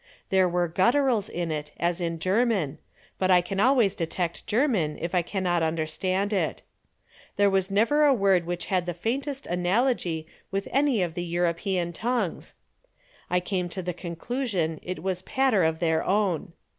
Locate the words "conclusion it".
13.93-15.03